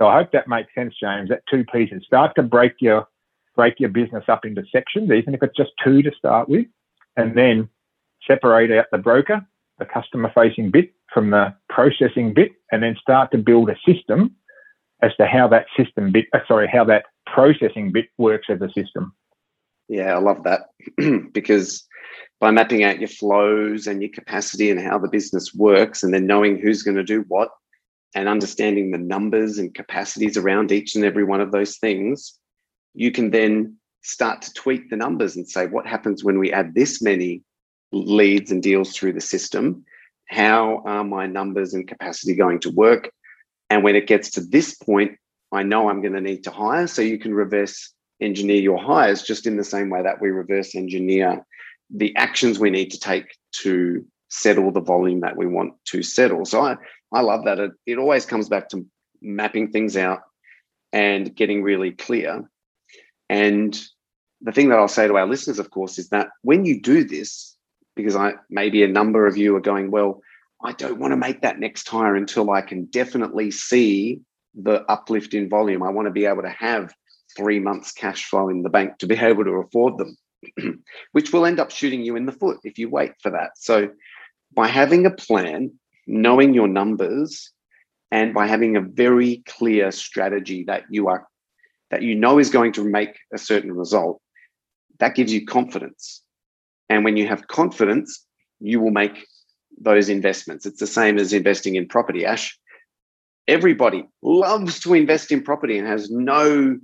So 0.00 0.08
I 0.08 0.18
hope 0.18 0.32
that 0.32 0.48
makes 0.48 0.74
sense, 0.74 0.94
James. 1.00 1.28
That 1.28 1.42
two 1.50 1.64
pieces. 1.64 2.02
Start 2.06 2.34
to 2.36 2.42
break 2.42 2.74
your 2.80 3.06
break 3.54 3.78
your 3.78 3.90
business 3.90 4.24
up 4.28 4.44
into 4.44 4.64
sections, 4.72 5.10
even 5.10 5.34
if 5.34 5.42
it's 5.42 5.56
just 5.56 5.72
two 5.84 6.02
to 6.02 6.10
start 6.16 6.48
with, 6.48 6.66
and 7.16 7.36
then 7.36 7.68
separate 8.26 8.70
out 8.70 8.86
the 8.90 8.98
broker, 8.98 9.46
the 9.78 9.84
customer 9.84 10.32
facing 10.34 10.70
bit 10.70 10.92
from 11.12 11.30
the 11.30 11.54
processing 11.68 12.34
bit, 12.34 12.52
and 12.70 12.82
then 12.82 12.96
start 13.00 13.30
to 13.32 13.38
build 13.38 13.70
a 13.70 13.76
system 13.86 14.34
as 15.02 15.14
to 15.16 15.26
how 15.26 15.48
that 15.48 15.66
system 15.76 16.12
bit, 16.12 16.26
uh, 16.32 16.38
sorry, 16.46 16.68
how 16.72 16.84
that 16.84 17.04
processing 17.26 17.92
bit 17.92 18.06
works 18.18 18.46
as 18.48 18.60
a 18.60 18.70
system. 18.72 19.14
Yeah, 19.88 20.14
I 20.14 20.18
love 20.18 20.44
that 20.44 20.70
because 21.32 21.84
by 22.40 22.50
mapping 22.50 22.82
out 22.82 22.98
your 22.98 23.08
flows 23.08 23.86
and 23.86 24.00
your 24.00 24.10
capacity 24.10 24.70
and 24.70 24.80
how 24.80 24.98
the 24.98 25.08
business 25.08 25.52
works, 25.54 26.02
and 26.02 26.14
then 26.14 26.26
knowing 26.26 26.58
who's 26.58 26.82
going 26.82 26.96
to 26.96 27.04
do 27.04 27.24
what, 27.28 27.50
and 28.14 28.28
understanding 28.28 28.90
the 28.90 28.98
numbers 28.98 29.58
and 29.58 29.74
capacities 29.74 30.36
around 30.36 30.70
each 30.70 30.94
and 30.94 31.04
every 31.04 31.24
one 31.24 31.40
of 31.40 31.52
those 31.52 31.76
things, 31.78 32.38
you 32.94 33.10
can 33.10 33.30
then 33.30 33.76
start 34.02 34.42
to 34.42 34.52
tweak 34.54 34.90
the 34.90 34.96
numbers 34.96 35.36
and 35.36 35.48
say, 35.48 35.66
what 35.66 35.86
happens 35.86 36.24
when 36.24 36.38
we 36.38 36.52
add 36.52 36.74
this 36.74 37.00
many 37.00 37.42
leads 37.92 38.50
and 38.50 38.62
deals 38.62 38.92
through 38.92 39.12
the 39.12 39.20
system? 39.20 39.84
How 40.28 40.82
are 40.84 41.04
my 41.04 41.26
numbers 41.26 41.74
and 41.74 41.86
capacity 41.86 42.34
going 42.34 42.60
to 42.60 42.70
work? 42.70 43.10
And 43.70 43.82
when 43.82 43.96
it 43.96 44.06
gets 44.06 44.30
to 44.32 44.40
this 44.40 44.74
point, 44.74 45.18
I 45.50 45.62
know 45.62 45.88
I'm 45.88 46.00
going 46.00 46.14
to 46.14 46.20
need 46.20 46.44
to 46.44 46.50
hire. 46.50 46.86
So 46.86 47.02
you 47.02 47.18
can 47.18 47.34
reverse 47.34 47.92
engineer 48.20 48.60
your 48.60 48.78
hires 48.78 49.22
just 49.22 49.46
in 49.46 49.56
the 49.56 49.64
same 49.64 49.90
way 49.90 50.02
that 50.02 50.20
we 50.20 50.30
reverse 50.30 50.74
engineer 50.74 51.44
the 51.94 52.14
actions 52.16 52.58
we 52.58 52.70
need 52.70 52.90
to 52.90 52.98
take 52.98 53.36
to 53.52 54.04
settle 54.28 54.72
the 54.72 54.80
volume 54.80 55.20
that 55.20 55.36
we 55.36 55.46
want 55.46 55.74
to 55.84 56.02
settle. 56.02 56.44
So 56.44 56.62
I, 56.62 56.76
I 57.12 57.20
love 57.20 57.44
that. 57.44 57.58
It, 57.58 57.72
it 57.86 57.98
always 57.98 58.24
comes 58.24 58.48
back 58.48 58.70
to 58.70 58.86
mapping 59.20 59.70
things 59.70 59.96
out 59.96 60.20
and 60.92 61.34
getting 61.34 61.62
really 61.62 61.92
clear. 61.92 62.48
And 63.28 63.78
the 64.40 64.52
thing 64.52 64.70
that 64.70 64.78
I'll 64.78 64.88
say 64.88 65.06
to 65.06 65.16
our 65.16 65.26
listeners, 65.26 65.58
of 65.58 65.70
course, 65.70 65.98
is 65.98 66.08
that 66.08 66.28
when 66.42 66.64
you 66.64 66.80
do 66.80 67.04
this, 67.04 67.51
because 67.94 68.16
I 68.16 68.34
maybe 68.48 68.82
a 68.82 68.88
number 68.88 69.26
of 69.26 69.36
you 69.36 69.56
are 69.56 69.60
going, 69.60 69.90
well, 69.90 70.20
I 70.62 70.72
don't 70.72 70.98
want 70.98 71.12
to 71.12 71.16
make 71.16 71.42
that 71.42 71.58
next 71.58 71.88
hire 71.88 72.16
until 72.16 72.50
I 72.50 72.62
can 72.62 72.86
definitely 72.86 73.50
see 73.50 74.20
the 74.54 74.82
uplift 74.90 75.34
in 75.34 75.48
volume. 75.48 75.82
I 75.82 75.90
want 75.90 76.06
to 76.06 76.12
be 76.12 76.26
able 76.26 76.42
to 76.42 76.50
have 76.50 76.94
three 77.36 77.58
months 77.58 77.92
cash 77.92 78.24
flow 78.26 78.48
in 78.48 78.62
the 78.62 78.68
bank 78.68 78.98
to 78.98 79.06
be 79.06 79.16
able 79.16 79.44
to 79.44 79.50
afford 79.52 79.98
them, 79.98 80.16
which 81.12 81.32
will 81.32 81.46
end 81.46 81.58
up 81.60 81.70
shooting 81.70 82.02
you 82.02 82.16
in 82.16 82.26
the 82.26 82.32
foot 82.32 82.58
if 82.64 82.78
you 82.78 82.88
wait 82.90 83.12
for 83.22 83.30
that. 83.30 83.52
So, 83.56 83.90
by 84.54 84.68
having 84.68 85.06
a 85.06 85.10
plan, 85.10 85.72
knowing 86.06 86.52
your 86.52 86.68
numbers 86.68 87.52
and 88.10 88.34
by 88.34 88.46
having 88.46 88.76
a 88.76 88.80
very 88.80 89.42
clear 89.46 89.90
strategy 89.90 90.64
that 90.64 90.84
you 90.90 91.08
are 91.08 91.26
that 91.90 92.02
you 92.02 92.14
know 92.14 92.38
is 92.38 92.50
going 92.50 92.72
to 92.72 92.84
make 92.84 93.18
a 93.32 93.38
certain 93.38 93.72
result 93.72 94.20
that 94.98 95.14
gives 95.14 95.32
you 95.32 95.44
confidence 95.44 96.21
and 96.92 97.04
when 97.04 97.16
you 97.16 97.26
have 97.26 97.48
confidence 97.48 98.24
you 98.60 98.80
will 98.80 98.90
make 98.90 99.26
those 99.80 100.08
investments 100.08 100.66
it's 100.66 100.80
the 100.80 100.86
same 100.86 101.18
as 101.18 101.32
investing 101.32 101.74
in 101.74 101.86
property 101.86 102.24
ash 102.24 102.58
everybody 103.48 104.04
loves 104.22 104.80
to 104.80 104.94
invest 104.94 105.32
in 105.32 105.42
property 105.42 105.78
and 105.78 105.86
has 105.86 106.10
no 106.10 106.78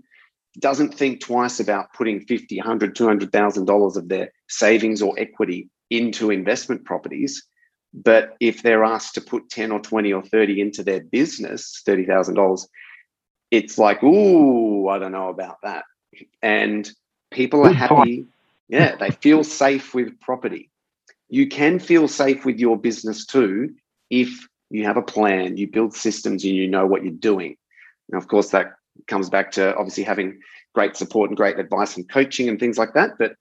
doesn't 0.58 0.92
think 0.92 1.20
twice 1.20 1.60
about 1.60 1.92
putting 1.92 2.20
50 2.20 2.56
100 2.56 2.96
200000 2.96 3.64
dollars 3.64 3.96
of 3.96 4.08
their 4.08 4.32
savings 4.48 5.02
or 5.02 5.14
equity 5.18 5.68
into 5.90 6.30
investment 6.30 6.84
properties 6.84 7.44
but 7.94 8.36
if 8.40 8.62
they're 8.62 8.84
asked 8.84 9.14
to 9.14 9.20
put 9.20 9.48
10 9.50 9.72
or 9.72 9.80
20 9.80 10.12
or 10.12 10.22
30 10.22 10.60
into 10.60 10.82
their 10.82 11.00
business, 11.00 11.82
$30,000, 11.86 12.66
it's 13.50 13.78
like, 13.78 14.02
ooh, 14.02 14.88
I 14.88 14.98
don't 14.98 15.12
know 15.12 15.30
about 15.30 15.56
that. 15.62 15.84
And 16.42 16.88
people 17.30 17.66
are 17.66 17.72
happy. 17.72 18.26
Yeah, 18.68 18.96
they 18.96 19.10
feel 19.10 19.44
safe 19.44 19.94
with 19.94 20.20
property. 20.20 20.70
You 21.28 21.48
can 21.48 21.78
feel 21.78 22.08
safe 22.08 22.44
with 22.44 22.58
your 22.58 22.78
business 22.78 23.26
too 23.26 23.74
if 24.10 24.48
you 24.70 24.84
have 24.84 24.96
a 24.96 25.02
plan, 25.02 25.56
you 25.56 25.66
build 25.66 25.94
systems, 25.94 26.44
and 26.44 26.54
you 26.54 26.68
know 26.68 26.86
what 26.86 27.02
you're 27.02 27.12
doing. 27.12 27.56
Now, 28.08 28.18
of 28.18 28.28
course, 28.28 28.50
that 28.50 28.72
comes 29.06 29.30
back 29.30 29.52
to 29.52 29.74
obviously 29.76 30.04
having 30.04 30.40
great 30.74 30.96
support 30.96 31.30
and 31.30 31.36
great 31.36 31.58
advice 31.58 31.96
and 31.96 32.08
coaching 32.08 32.48
and 32.48 32.58
things 32.58 32.78
like 32.78 32.94
that, 32.94 33.12
but 33.18 33.32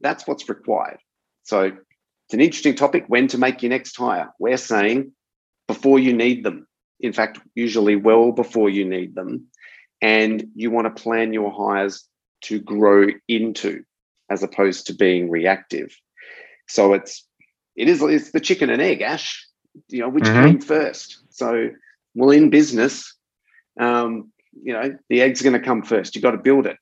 that's 0.00 0.26
what's 0.26 0.48
required. 0.48 0.98
So 1.42 1.64
it's 1.64 2.34
an 2.34 2.40
interesting 2.40 2.74
topic 2.74 3.04
when 3.08 3.26
to 3.28 3.38
make 3.38 3.62
your 3.62 3.70
next 3.70 3.96
hire. 3.96 4.30
We're 4.38 4.56
saying 4.56 5.12
before 5.66 5.98
you 5.98 6.12
need 6.12 6.44
them. 6.44 6.66
In 7.00 7.12
fact, 7.12 7.40
usually 7.54 7.96
well 7.96 8.32
before 8.32 8.70
you 8.70 8.84
need 8.84 9.14
them. 9.14 9.46
And 10.00 10.48
you 10.54 10.70
want 10.70 10.94
to 10.94 11.02
plan 11.02 11.32
your 11.32 11.50
hires 11.50 12.06
to 12.42 12.60
grow 12.60 13.06
into 13.26 13.84
as 14.30 14.42
opposed 14.42 14.86
to 14.86 14.94
being 14.94 15.30
reactive. 15.30 15.96
So 16.68 16.92
it's 16.92 17.24
it 17.76 17.88
is 17.88 18.02
it's 18.02 18.32
the 18.32 18.40
chicken 18.40 18.70
and 18.70 18.82
egg, 18.82 19.02
Ash. 19.02 19.46
You 19.88 20.00
know, 20.00 20.08
which 20.08 20.24
mm-hmm. 20.24 20.44
came 20.44 20.60
first. 20.60 21.22
So 21.30 21.70
well 22.14 22.30
in 22.30 22.50
business, 22.50 23.14
um, 23.78 24.32
you 24.62 24.72
know, 24.72 24.96
the 25.08 25.20
egg's 25.20 25.40
are 25.40 25.44
gonna 25.44 25.60
come 25.60 25.82
first. 25.82 26.14
You've 26.14 26.22
got 26.22 26.32
to 26.32 26.38
build 26.38 26.66
it. 26.66 26.76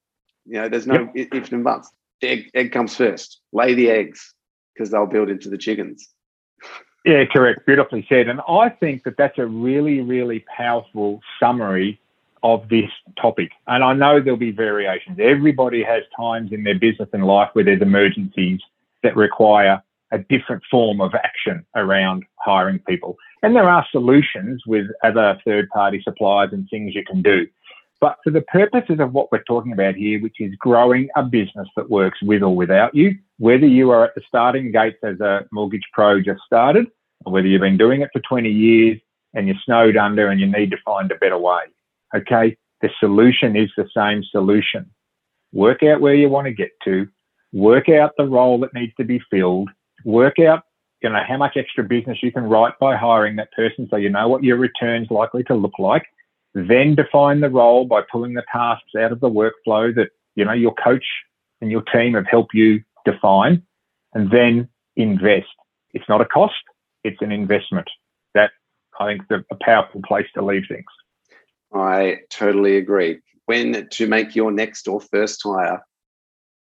You 0.46 0.60
know, 0.62 0.68
there's 0.68 0.86
no 0.86 1.10
yep. 1.14 1.28
ifs 1.32 1.52
and 1.52 1.64
buts. 1.64 1.90
The 2.20 2.28
egg, 2.28 2.50
egg 2.54 2.72
comes 2.72 2.96
first. 2.96 3.40
Lay 3.52 3.74
the 3.74 3.90
eggs 3.90 4.34
because 4.74 4.90
they'll 4.90 5.06
build 5.06 5.28
into 5.28 5.50
the 5.50 5.58
chickens. 5.58 6.08
Yeah, 7.04 7.24
correct. 7.24 7.66
Beautifully 7.66 8.04
said. 8.08 8.28
And 8.28 8.40
I 8.48 8.68
think 8.68 9.04
that 9.04 9.16
that's 9.16 9.38
a 9.38 9.46
really, 9.46 10.00
really 10.00 10.44
powerful 10.56 11.20
summary 11.38 12.00
of 12.46 12.68
this 12.68 12.90
topic. 13.20 13.50
And 13.66 13.82
I 13.82 13.92
know 13.92 14.20
there'll 14.20 14.38
be 14.38 14.52
variations. 14.52 15.18
Everybody 15.20 15.82
has 15.82 16.04
times 16.16 16.52
in 16.52 16.62
their 16.62 16.78
business 16.78 17.08
and 17.12 17.26
life 17.26 17.50
where 17.54 17.64
there's 17.64 17.82
emergencies 17.82 18.60
that 19.02 19.16
require 19.16 19.82
a 20.12 20.18
different 20.18 20.62
form 20.70 21.00
of 21.00 21.12
action 21.14 21.66
around 21.74 22.24
hiring 22.36 22.78
people. 22.78 23.16
And 23.42 23.56
there 23.56 23.68
are 23.68 23.84
solutions 23.90 24.62
with 24.64 24.86
other 25.02 25.40
third 25.44 25.68
party 25.70 26.00
suppliers 26.04 26.50
and 26.52 26.68
things 26.70 26.94
you 26.94 27.04
can 27.04 27.20
do. 27.20 27.48
But 28.00 28.18
for 28.22 28.30
the 28.30 28.42
purposes 28.42 29.00
of 29.00 29.12
what 29.12 29.32
we're 29.32 29.42
talking 29.42 29.72
about 29.72 29.96
here, 29.96 30.20
which 30.22 30.40
is 30.40 30.54
growing 30.56 31.08
a 31.16 31.24
business 31.24 31.66
that 31.74 31.90
works 31.90 32.22
with 32.22 32.42
or 32.42 32.54
without 32.54 32.94
you, 32.94 33.16
whether 33.38 33.66
you 33.66 33.90
are 33.90 34.04
at 34.04 34.14
the 34.14 34.22
starting 34.28 34.70
gates 34.70 34.98
as 35.02 35.18
a 35.18 35.46
mortgage 35.50 35.88
pro 35.92 36.20
just 36.20 36.42
started, 36.46 36.86
or 37.24 37.32
whether 37.32 37.48
you've 37.48 37.62
been 37.62 37.78
doing 37.78 38.02
it 38.02 38.10
for 38.12 38.20
20 38.20 38.48
years 38.48 39.00
and 39.34 39.48
you're 39.48 39.56
snowed 39.64 39.96
under 39.96 40.28
and 40.28 40.40
you 40.40 40.46
need 40.46 40.70
to 40.70 40.76
find 40.84 41.10
a 41.10 41.16
better 41.16 41.38
way. 41.38 41.62
Okay. 42.16 42.56
The 42.82 42.90
solution 43.00 43.56
is 43.56 43.70
the 43.76 43.88
same 43.96 44.22
solution. 44.30 44.90
Work 45.52 45.82
out 45.82 46.00
where 46.00 46.14
you 46.14 46.28
want 46.28 46.46
to 46.46 46.52
get 46.52 46.70
to, 46.84 47.08
work 47.52 47.88
out 47.88 48.12
the 48.18 48.26
role 48.26 48.58
that 48.60 48.74
needs 48.74 48.92
to 48.98 49.04
be 49.04 49.20
filled, 49.30 49.70
work 50.04 50.38
out 50.38 50.62
you 51.02 51.10
know 51.10 51.22
how 51.28 51.36
much 51.36 51.56
extra 51.56 51.84
business 51.84 52.18
you 52.22 52.32
can 52.32 52.44
write 52.44 52.72
by 52.80 52.96
hiring 52.96 53.36
that 53.36 53.52
person 53.52 53.86
so 53.90 53.96
you 53.96 54.08
know 54.08 54.28
what 54.28 54.42
your 54.42 54.56
return's 54.56 55.10
likely 55.10 55.44
to 55.44 55.54
look 55.54 55.78
like 55.78 56.04
then 56.54 56.94
define 56.94 57.40
the 57.40 57.50
role 57.50 57.84
by 57.84 58.00
pulling 58.10 58.32
the 58.32 58.42
tasks 58.50 58.94
out 58.98 59.12
of 59.12 59.20
the 59.20 59.28
workflow 59.28 59.94
that 59.94 60.08
you 60.36 60.44
know 60.44 60.54
your 60.54 60.74
coach 60.82 61.04
and 61.60 61.70
your 61.70 61.82
team 61.92 62.14
have 62.14 62.26
helped 62.26 62.54
you 62.54 62.82
define 63.04 63.62
and 64.14 64.30
then 64.30 64.68
invest 64.96 65.46
it's 65.92 66.08
not 66.08 66.22
a 66.22 66.24
cost 66.24 66.54
it's 67.04 67.20
an 67.20 67.30
investment 67.30 67.88
that 68.34 68.50
I 68.98 69.06
think, 69.06 69.22
is 69.30 69.44
a 69.50 69.56
powerful 69.64 70.00
place 70.06 70.26
to 70.34 70.44
leave 70.44 70.64
things. 70.68 70.84
I 71.76 72.18
totally 72.30 72.76
agree. 72.76 73.18
When 73.46 73.88
to 73.90 74.06
make 74.06 74.34
your 74.34 74.50
next 74.50 74.88
or 74.88 75.00
first 75.00 75.42
hire? 75.42 75.84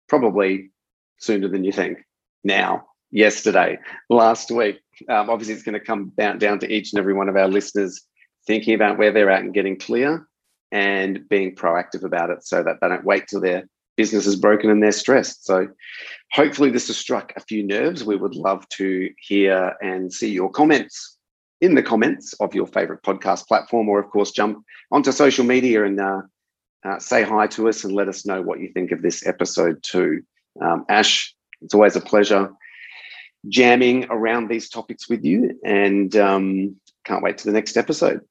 Probably 0.09 0.71
sooner 1.19 1.47
than 1.47 1.63
you 1.63 1.71
think. 1.71 1.99
Now, 2.43 2.85
yesterday, 3.11 3.79
last 4.09 4.51
week. 4.51 4.79
Um, 5.09 5.29
obviously, 5.29 5.53
it's 5.53 5.63
going 5.63 5.73
to 5.73 5.79
come 5.79 6.11
down, 6.17 6.37
down 6.37 6.59
to 6.59 6.71
each 6.71 6.93
and 6.93 6.99
every 6.99 7.13
one 7.13 7.29
of 7.29 7.35
our 7.35 7.47
listeners 7.47 8.01
thinking 8.45 8.75
about 8.75 8.97
where 8.97 9.11
they're 9.11 9.31
at 9.31 9.43
and 9.43 9.53
getting 9.53 9.77
clear 9.77 10.27
and 10.71 11.27
being 11.29 11.55
proactive 11.55 12.03
about 12.03 12.29
it 12.29 12.43
so 12.43 12.63
that 12.63 12.77
they 12.81 12.87
don't 12.87 13.05
wait 13.05 13.27
till 13.27 13.41
their 13.41 13.67
business 13.95 14.27
is 14.27 14.35
broken 14.35 14.69
and 14.69 14.83
they're 14.83 14.91
stressed. 14.91 15.45
So 15.45 15.67
hopefully 16.31 16.69
this 16.69 16.87
has 16.87 16.97
struck 16.97 17.33
a 17.35 17.41
few 17.41 17.65
nerves. 17.65 18.03
We 18.03 18.17
would 18.17 18.35
love 18.35 18.67
to 18.69 19.09
hear 19.19 19.75
and 19.81 20.11
see 20.11 20.29
your 20.29 20.49
comments 20.49 21.14
in 21.61 21.75
the 21.75 21.83
comments 21.83 22.33
of 22.39 22.53
your 22.53 22.67
favorite 22.67 23.03
podcast 23.03 23.47
platform, 23.47 23.89
or 23.89 23.99
of 23.99 24.09
course, 24.09 24.31
jump 24.31 24.63
onto 24.91 25.11
social 25.11 25.45
media 25.45 25.83
and 25.85 25.99
uh, 25.99 26.21
uh, 26.85 26.99
say 26.99 27.23
hi 27.23 27.47
to 27.47 27.67
us 27.69 27.83
and 27.83 27.93
let 27.93 28.07
us 28.07 28.25
know 28.25 28.41
what 28.41 28.59
you 28.59 28.69
think 28.73 28.91
of 28.91 29.01
this 29.01 29.25
episode 29.25 29.81
too. 29.83 30.21
Um, 30.61 30.85
Ash, 30.89 31.33
it's 31.61 31.73
always 31.73 31.95
a 31.95 32.01
pleasure 32.01 32.51
jamming 33.47 34.05
around 34.09 34.49
these 34.49 34.69
topics 34.69 35.09
with 35.09 35.23
you 35.23 35.59
and 35.63 36.15
um, 36.15 36.75
can't 37.05 37.23
wait 37.23 37.37
to 37.39 37.45
the 37.45 37.51
next 37.51 37.77
episode. 37.77 38.21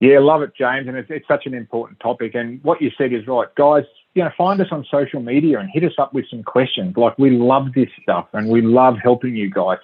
Yeah, 0.00 0.18
love 0.18 0.42
it, 0.42 0.50
James. 0.56 0.88
And 0.88 0.96
it's, 0.96 1.08
it's 1.10 1.28
such 1.28 1.46
an 1.46 1.54
important 1.54 2.00
topic. 2.00 2.34
And 2.34 2.62
what 2.64 2.82
you 2.82 2.90
said 2.98 3.12
is 3.12 3.26
right. 3.26 3.46
Guys, 3.54 3.84
you 4.14 4.24
know, 4.24 4.30
find 4.36 4.60
us 4.60 4.66
on 4.72 4.84
social 4.90 5.22
media 5.22 5.60
and 5.60 5.70
hit 5.72 5.84
us 5.84 5.92
up 5.96 6.12
with 6.12 6.28
some 6.28 6.42
questions. 6.42 6.96
Like, 6.96 7.16
we 7.18 7.30
love 7.30 7.72
this 7.74 7.88
stuff 8.02 8.26
and 8.32 8.48
we 8.48 8.62
love 8.62 8.96
helping 9.00 9.36
you 9.36 9.48
guys. 9.48 9.78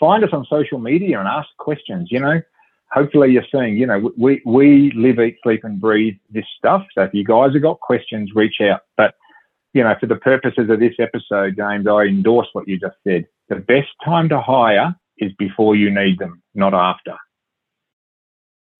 Find 0.00 0.24
us 0.24 0.30
on 0.32 0.44
social 0.50 0.78
media 0.78 1.20
and 1.20 1.28
ask 1.28 1.48
questions, 1.58 2.08
you 2.10 2.18
know. 2.18 2.40
Hopefully 2.90 3.30
you're 3.30 3.44
seeing, 3.52 3.76
you 3.76 3.86
know, 3.86 4.10
we, 4.18 4.42
we 4.44 4.90
live, 4.96 5.20
eat, 5.20 5.36
sleep 5.44 5.62
and 5.62 5.80
breathe 5.80 6.16
this 6.30 6.44
stuff. 6.58 6.84
So 6.92 7.02
if 7.02 7.14
you 7.14 7.22
guys 7.24 7.52
have 7.52 7.62
got 7.62 7.78
questions, 7.78 8.32
reach 8.34 8.56
out. 8.60 8.80
But, 8.96 9.14
you 9.74 9.84
know, 9.84 9.94
for 10.00 10.06
the 10.06 10.16
purposes 10.16 10.68
of 10.68 10.80
this 10.80 10.94
episode, 10.98 11.54
James, 11.56 11.86
I 11.86 12.06
endorse 12.06 12.48
what 12.52 12.66
you 12.66 12.80
just 12.80 12.96
said. 13.06 13.26
The 13.48 13.56
best 13.56 13.90
time 14.04 14.28
to 14.30 14.40
hire 14.40 14.96
is 15.18 15.30
before 15.38 15.76
you 15.76 15.88
need 15.88 16.18
them, 16.18 16.42
not 16.56 16.74
after. 16.74 17.14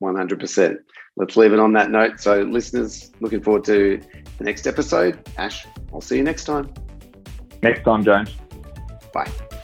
100%. 0.03 0.77
Let's 1.17 1.37
leave 1.37 1.53
it 1.53 1.61
on 1.61 1.73
that 1.75 1.91
note. 1.91 2.19
So, 2.19 2.43
listeners, 2.43 3.13
looking 3.21 3.43
forward 3.43 3.65
to 3.65 4.01
the 4.39 4.45
next 4.45 4.67
episode. 4.67 5.29
Ash, 5.37 5.67
I'll 5.93 6.01
see 6.01 6.17
you 6.17 6.25
next 6.25 6.45
time. 6.45 6.73
Next 7.63 7.85
time, 7.85 8.03
James. 8.05 8.35
Bye. 9.13 9.60